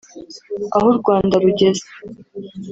[0.75, 1.85] Aho u Rwanda rugeze